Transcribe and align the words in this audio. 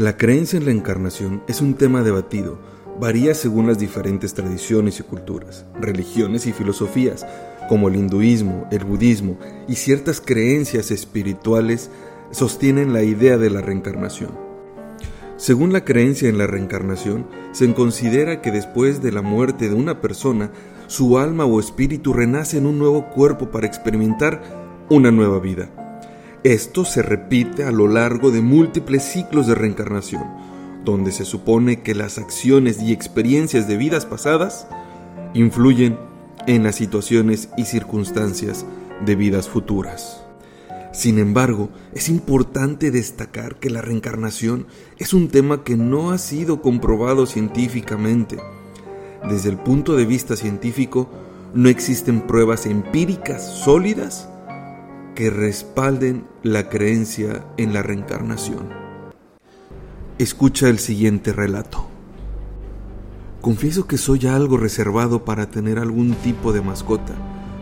La 0.00 0.16
creencia 0.16 0.56
en 0.56 0.64
la 0.64 0.70
encarnación 0.70 1.42
es 1.46 1.60
un 1.60 1.74
tema 1.74 2.02
debatido, 2.02 2.58
varía 2.98 3.34
según 3.34 3.66
las 3.66 3.78
diferentes 3.78 4.32
tradiciones 4.32 4.98
y 4.98 5.02
culturas, 5.02 5.66
religiones 5.78 6.46
y 6.46 6.54
filosofías, 6.54 7.26
como 7.68 7.88
el 7.88 7.96
hinduismo, 7.96 8.66
el 8.70 8.82
budismo 8.82 9.38
y 9.68 9.74
ciertas 9.74 10.22
creencias 10.22 10.90
espirituales 10.90 11.90
sostienen 12.30 12.94
la 12.94 13.02
idea 13.02 13.36
de 13.36 13.50
la 13.50 13.60
reencarnación. 13.60 14.30
Según 15.36 15.70
la 15.70 15.84
creencia 15.84 16.30
en 16.30 16.38
la 16.38 16.46
reencarnación, 16.46 17.26
se 17.52 17.70
considera 17.74 18.40
que 18.40 18.52
después 18.52 19.02
de 19.02 19.12
la 19.12 19.20
muerte 19.20 19.68
de 19.68 19.74
una 19.74 20.00
persona, 20.00 20.50
su 20.86 21.18
alma 21.18 21.44
o 21.44 21.60
espíritu 21.60 22.14
renace 22.14 22.56
en 22.56 22.64
un 22.64 22.78
nuevo 22.78 23.10
cuerpo 23.10 23.50
para 23.50 23.66
experimentar 23.66 24.40
una 24.88 25.10
nueva 25.10 25.40
vida. 25.40 25.89
Esto 26.42 26.86
se 26.86 27.02
repite 27.02 27.64
a 27.64 27.70
lo 27.70 27.86
largo 27.86 28.30
de 28.30 28.40
múltiples 28.40 29.02
ciclos 29.04 29.46
de 29.46 29.54
reencarnación, 29.54 30.24
donde 30.86 31.12
se 31.12 31.26
supone 31.26 31.82
que 31.82 31.94
las 31.94 32.16
acciones 32.16 32.80
y 32.80 32.92
experiencias 32.94 33.68
de 33.68 33.76
vidas 33.76 34.06
pasadas 34.06 34.66
influyen 35.34 35.98
en 36.46 36.62
las 36.62 36.76
situaciones 36.76 37.50
y 37.58 37.66
circunstancias 37.66 38.64
de 39.04 39.16
vidas 39.16 39.50
futuras. 39.50 40.22
Sin 40.92 41.18
embargo, 41.18 41.68
es 41.92 42.08
importante 42.08 42.90
destacar 42.90 43.56
que 43.56 43.68
la 43.68 43.82
reencarnación 43.82 44.66
es 44.96 45.12
un 45.12 45.28
tema 45.28 45.62
que 45.62 45.76
no 45.76 46.10
ha 46.10 46.16
sido 46.16 46.62
comprobado 46.62 47.26
científicamente. 47.26 48.38
Desde 49.28 49.50
el 49.50 49.58
punto 49.58 49.94
de 49.94 50.06
vista 50.06 50.36
científico, 50.36 51.10
no 51.52 51.68
existen 51.68 52.22
pruebas 52.22 52.64
empíricas 52.64 53.44
sólidas 53.62 54.29
que 55.14 55.30
respalden 55.30 56.24
la 56.42 56.68
creencia 56.68 57.44
en 57.56 57.72
la 57.72 57.82
reencarnación. 57.82 58.68
Escucha 60.18 60.68
el 60.68 60.78
siguiente 60.78 61.32
relato. 61.32 61.86
Confieso 63.40 63.86
que 63.86 63.96
soy 63.96 64.26
algo 64.26 64.58
reservado 64.58 65.24
para 65.24 65.50
tener 65.50 65.78
algún 65.78 66.12
tipo 66.14 66.52
de 66.52 66.60
mascota. 66.60 67.14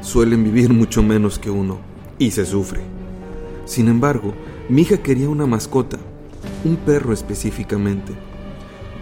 Suelen 0.00 0.44
vivir 0.44 0.72
mucho 0.72 1.02
menos 1.02 1.38
que 1.38 1.50
uno 1.50 1.78
y 2.18 2.30
se 2.30 2.46
sufre. 2.46 2.80
Sin 3.64 3.88
embargo, 3.88 4.34
mi 4.68 4.82
hija 4.82 4.98
quería 4.98 5.28
una 5.28 5.46
mascota, 5.46 5.98
un 6.64 6.76
perro 6.76 7.12
específicamente. 7.12 8.12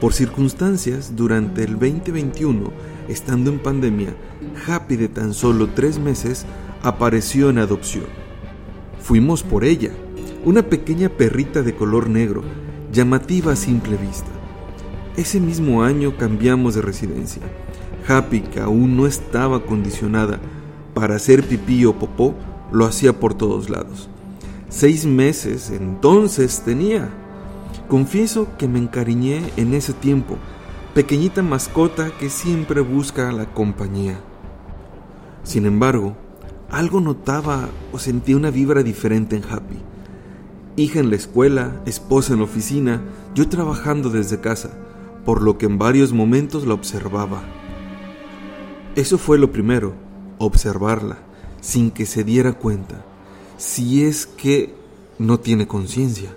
Por 0.01 0.15
circunstancias, 0.15 1.15
durante 1.15 1.63
el 1.63 1.73
2021, 1.79 2.73
estando 3.09 3.51
en 3.51 3.59
pandemia, 3.59 4.15
Happy 4.67 4.97
de 4.97 5.09
tan 5.09 5.35
solo 5.35 5.69
tres 5.69 5.99
meses 5.99 6.47
apareció 6.83 7.51
en 7.51 7.59
adopción. 7.59 8.22
Fuimos 9.03 9.43
por 9.43 9.65
ella, 9.65 9.91
una 10.45 10.63
pequeña 10.63 11.09
perrita 11.09 11.63
de 11.63 11.75
color 11.75 12.09
negro, 12.09 12.45
llamativa 12.93 13.53
a 13.53 13.57
simple 13.57 13.97
vista. 13.97 14.31
Ese 15.17 15.41
mismo 15.41 15.83
año 15.83 16.17
cambiamos 16.17 16.77
de 16.77 16.83
residencia. 16.83 17.43
Happy, 18.07 18.43
que 18.43 18.61
aún 18.61 18.97
no 18.97 19.09
estaba 19.09 19.65
condicionada 19.65 20.39
para 20.95 21.17
hacer 21.17 21.43
pipí 21.43 21.85
o 21.85 21.99
popó, 21.99 22.37
lo 22.71 22.87
hacía 22.87 23.19
por 23.19 23.35
todos 23.35 23.71
lados. 23.71 24.09
Seis 24.69 25.05
meses 25.05 25.71
entonces 25.71 26.63
tenía. 26.65 27.11
Confieso 27.89 28.47
que 28.57 28.69
me 28.69 28.79
encariñé 28.79 29.43
en 29.57 29.75
ese 29.75 29.95
tiempo, 29.95 30.37
pequeñita 30.95 31.43
mascota 31.43 32.13
que 32.21 32.31
siempre 32.31 32.81
busca 32.81 33.33
la 33.33 33.47
compañía. 33.47 34.21
Sin 35.43 35.67
embargo, 35.67 36.17
algo 36.73 37.01
notaba 37.01 37.69
o 37.93 37.99
sentía 37.99 38.37
una 38.37 38.51
vibra 38.51 38.83
diferente 38.83 39.37
en 39.37 39.45
Happy. 39.45 39.77
Hija 40.77 41.01
en 41.01 41.11
la 41.11 41.17
escuela, 41.17 41.83
esposa 41.85 42.33
en 42.33 42.39
la 42.39 42.47
oficina, 42.47 43.03
yo 43.35 43.47
trabajando 43.49 44.09
desde 44.09 44.41
casa, 44.41 44.71
por 45.27 45.43
lo 45.43 45.59
que 45.59 45.67
en 45.67 45.79
varios 45.79 46.13
momentos 46.13 46.67
la 46.67 46.73
observaba. 46.73 47.43
Eso 48.97 49.19
fue 49.19 49.39
lo 49.39 49.53
primero, 49.53 49.93
observarla, 50.39 51.19
sin 51.61 51.91
que 51.91 52.07
se 52.07 52.25
diera 52.25 52.55
cuenta, 52.55 53.05
si 53.59 54.05
es 54.05 54.27
que 54.27 54.75
no 55.19 55.41
tiene 55.41 55.67
conciencia. 55.69 56.35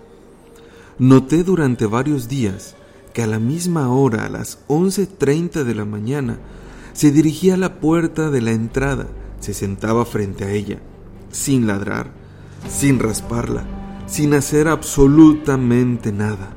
Noté 0.99 1.43
durante 1.43 1.85
varios 1.85 2.27
días 2.27 2.75
que 3.13 3.23
a 3.23 3.27
la 3.27 3.39
misma 3.39 3.89
hora, 3.89 4.25
a 4.25 4.29
las 4.29 4.59
11.30 4.67 5.63
de 5.63 5.75
la 5.75 5.85
mañana, 5.85 6.39
se 6.91 7.11
dirigía 7.11 7.53
a 7.53 7.57
la 7.57 7.79
puerta 7.79 8.29
de 8.31 8.41
la 8.41 8.51
entrada 8.51 9.07
se 9.45 9.53
sentaba 9.53 10.05
frente 10.05 10.43
a 10.43 10.51
ella, 10.51 10.79
sin 11.29 11.67
ladrar, 11.67 12.09
sin 12.67 12.97
rasparla, 12.97 13.63
sin 14.07 14.33
hacer 14.33 14.67
absolutamente 14.67 16.11
nada. 16.11 16.49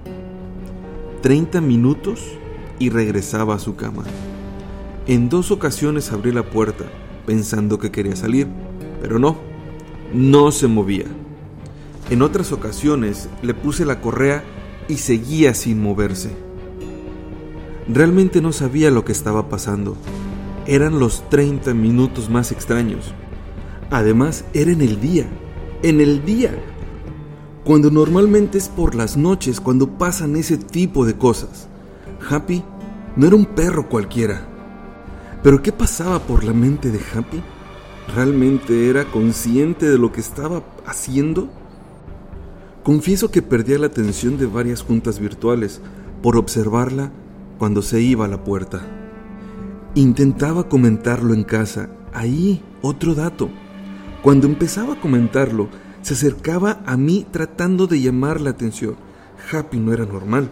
Treinta 1.21 1.61
minutos 1.61 2.25
y 2.79 2.89
regresaba 2.89 3.57
a 3.57 3.59
su 3.59 3.77
cama. 3.77 4.05
En 5.07 5.29
dos 5.29 5.51
ocasiones 5.51 6.13
abrí 6.13 6.33
la 6.33 6.49
puerta, 6.49 6.87
pensando 7.27 7.79
que 7.79 7.91
quería 7.91 8.17
salir, 8.17 8.47
pero 9.03 9.19
no, 9.19 9.37
no 10.15 10.51
se 10.51 10.67
movía. 10.67 11.05
En 12.09 12.23
otras 12.23 12.53
ocasiones 12.53 13.29
le 13.43 13.53
puse 13.53 13.85
la 13.85 14.01
correa 14.01 14.43
y 14.89 14.97
seguía 14.97 15.53
sin 15.53 15.83
moverse. 15.83 16.31
Realmente 17.87 18.41
no 18.41 18.51
sabía 18.51 18.91
lo 18.91 19.05
que 19.05 19.13
estaba 19.13 19.51
pasando, 19.51 19.95
eran 20.69 20.99
los 20.99 21.27
30 21.31 21.73
minutos 21.73 22.29
más 22.29 22.53
extraños. 22.53 23.15
Además, 23.91 24.45
era 24.53 24.71
en 24.71 24.83
el 24.83 25.01
día, 25.01 25.27
en 25.83 26.03
el 26.03 26.27
día, 26.27 26.53
cuando 27.65 27.91
normalmente 27.91 28.59
es 28.59 28.69
por 28.69 28.95
las 28.95 29.17
noches 29.17 29.61
cuando 29.61 29.89
pasan 29.89 30.37
ese 30.37 30.59
tipo 30.59 31.07
de 31.07 31.17
cosas. 31.17 31.69
Happy 32.29 32.63
no 33.17 33.27
era 33.27 33.35
un 33.35 33.47
perro 33.47 33.89
cualquiera. 33.89 34.47
Pero 35.43 35.63
¿qué 35.63 35.73
pasaba 35.73 36.19
por 36.19 36.45
la 36.45 36.53
mente 36.53 36.91
de 36.91 37.01
Happy? 37.15 37.43
¿Realmente 38.15 38.91
era 38.91 39.07
consciente 39.07 39.89
de 39.89 39.97
lo 39.97 40.13
que 40.13 40.21
estaba 40.21 40.63
haciendo? 40.85 41.49
Confieso 42.83 43.31
que 43.31 43.41
perdía 43.41 43.79
la 43.79 43.87
atención 43.87 44.37
de 44.37 44.47
varias 44.47 44.83
juntas 44.83 45.19
virtuales 45.19 45.81
por 46.23 46.37
observarla 46.37 47.11
cuando 47.59 47.81
se 47.81 48.03
iba 48.03 48.27
a 48.27 48.29
la 48.29 48.45
puerta. 48.45 49.08
Intentaba 49.99 50.69
comentarlo 50.69 51.35
en 51.35 51.43
casa. 51.43 51.91
Ahí, 52.13 52.63
otro 52.83 53.17
dato. 53.17 53.51
Cuando 54.23 54.47
empezaba 54.47 54.95
a 54.95 55.01
comentarlo, 55.01 55.69
se 56.03 56.15
acercaba 56.15 56.85
a 56.87 56.97
mí 56.97 57.27
tratando 57.29 57.89
de 57.89 58.01
llamar 58.01 58.41
la 58.41 58.51
atención. 58.51 58.95
Happy 59.51 59.81
no 59.81 59.93
era 59.93 60.07
normal. 60.07 60.51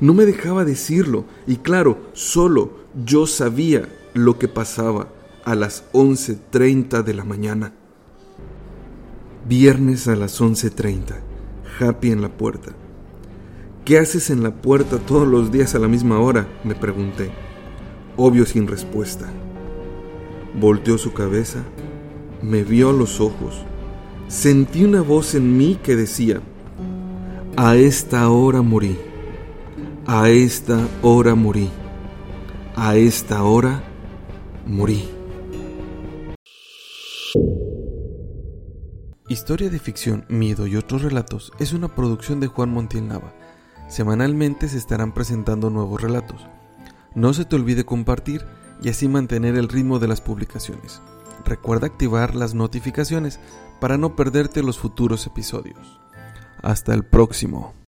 No 0.00 0.12
me 0.12 0.26
dejaba 0.26 0.66
decirlo. 0.66 1.24
Y 1.46 1.56
claro, 1.56 2.02
solo 2.12 2.80
yo 3.02 3.26
sabía 3.26 3.88
lo 4.12 4.38
que 4.38 4.48
pasaba 4.48 5.08
a 5.46 5.54
las 5.54 5.90
11.30 5.94 7.02
de 7.02 7.14
la 7.14 7.24
mañana. 7.24 7.72
Viernes 9.48 10.06
a 10.06 10.16
las 10.16 10.38
11.30. 10.38 11.14
Happy 11.80 12.10
en 12.10 12.20
la 12.20 12.28
puerta. 12.28 12.72
¿Qué 13.86 13.96
haces 13.96 14.28
en 14.28 14.42
la 14.42 14.54
puerta 14.54 14.98
todos 14.98 15.26
los 15.26 15.50
días 15.50 15.74
a 15.74 15.78
la 15.78 15.88
misma 15.88 16.18
hora? 16.18 16.46
me 16.62 16.74
pregunté 16.74 17.32
obvio 18.16 18.46
sin 18.46 18.66
respuesta. 18.66 19.26
Volteó 20.58 20.98
su 20.98 21.12
cabeza, 21.12 21.62
me 22.42 22.62
vio 22.64 22.90
a 22.90 22.92
los 22.92 23.20
ojos, 23.20 23.64
sentí 24.28 24.84
una 24.84 25.00
voz 25.00 25.34
en 25.34 25.56
mí 25.56 25.78
que 25.82 25.96
decía, 25.96 26.40
a 27.56 27.76
esta 27.76 28.28
hora 28.30 28.62
morí, 28.62 28.98
a 30.06 30.28
esta 30.28 30.88
hora 31.02 31.34
morí, 31.34 31.68
a 32.76 32.96
esta 32.96 33.42
hora 33.44 33.82
morí. 34.66 35.08
Historia 39.28 39.70
de 39.70 39.78
ficción, 39.78 40.26
miedo 40.28 40.66
y 40.66 40.76
otros 40.76 41.00
relatos 41.00 41.52
es 41.58 41.72
una 41.72 41.94
producción 41.94 42.38
de 42.40 42.48
Juan 42.48 42.70
Montiel 42.70 43.08
Nava. 43.08 43.32
Semanalmente 43.88 44.68
se 44.68 44.76
estarán 44.76 45.14
presentando 45.14 45.70
nuevos 45.70 46.02
relatos. 46.02 46.46
No 47.14 47.34
se 47.34 47.44
te 47.44 47.56
olvide 47.56 47.84
compartir 47.84 48.44
y 48.82 48.88
así 48.88 49.08
mantener 49.08 49.56
el 49.56 49.68
ritmo 49.68 49.98
de 49.98 50.08
las 50.08 50.20
publicaciones. 50.20 51.00
Recuerda 51.44 51.86
activar 51.86 52.34
las 52.34 52.54
notificaciones 52.54 53.40
para 53.80 53.98
no 53.98 54.16
perderte 54.16 54.62
los 54.62 54.78
futuros 54.78 55.26
episodios. 55.26 56.00
Hasta 56.62 56.94
el 56.94 57.04
próximo. 57.04 57.74